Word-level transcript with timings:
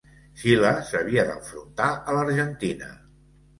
Xile 0.43 0.71
s'havia 0.87 1.27
d'enfrontar 1.27 1.91
a 1.99 2.19
l'Argentina. 2.19 2.93